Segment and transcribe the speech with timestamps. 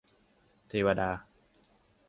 [0.67, 1.11] เทวดา